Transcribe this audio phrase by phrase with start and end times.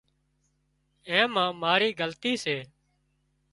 [1.09, 2.57] آنئين مان مارِي غلطي سي